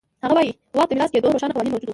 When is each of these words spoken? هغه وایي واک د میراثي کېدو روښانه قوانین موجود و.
هغه 0.23 0.33
وایي 0.37 0.51
واک 0.77 0.87
د 0.89 0.91
میراثي 0.95 1.13
کېدو 1.15 1.33
روښانه 1.35 1.53
قوانین 1.55 1.71
موجود 1.73 1.87
و. 1.87 1.89